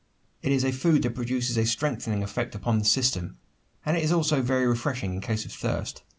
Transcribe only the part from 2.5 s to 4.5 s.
upon the system; and is also